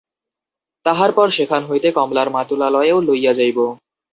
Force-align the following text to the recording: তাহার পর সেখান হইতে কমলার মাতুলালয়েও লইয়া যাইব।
তাহার 0.85 1.11
পর 1.11 1.27
সেখান 1.29 1.61
হইতে 1.65 1.87
কমলার 1.91 2.27
মাতুলালয়েও 2.29 2.97
লইয়া 3.01 3.33
যাইব। 3.33 3.57